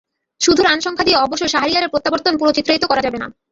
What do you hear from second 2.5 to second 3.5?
চিত্রায়িত করা যাবে না।